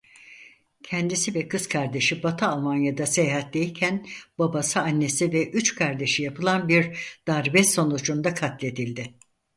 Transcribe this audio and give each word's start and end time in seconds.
Kendisi 0.83 1.33
ve 1.35 1.47
kız 1.47 1.67
kardeşi 1.67 2.23
Batı 2.23 2.45
Almanya'da 2.45 3.05
seyahatteyken 3.05 4.05
babası 4.37 4.79
annesi 4.79 5.33
ve 5.33 5.51
üç 5.51 5.75
kardeşi 5.75 6.23
yapılan 6.23 6.67
bir 6.69 6.97
darbe 7.27 7.63
sonucunda 7.63 8.33
katledildi. 8.33 9.13